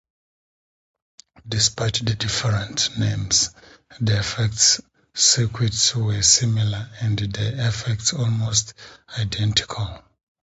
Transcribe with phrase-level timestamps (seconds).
[1.47, 3.51] Despite the different names,
[3.99, 4.81] the effects
[5.13, 8.73] circuits were similar, and the effects almost
[9.19, 10.03] identical.